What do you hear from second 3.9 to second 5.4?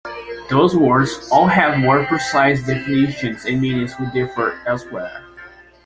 will differ elsewhere.